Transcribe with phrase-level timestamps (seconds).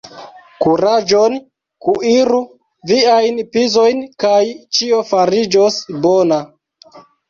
[0.63, 1.35] Kuraĝon!
[1.89, 2.41] Kuiru
[2.95, 4.43] viajn pizojn kaj
[4.81, 6.47] ĉio fariĝos bona!